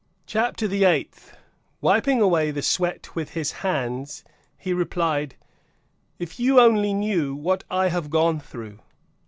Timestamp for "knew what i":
6.95-7.89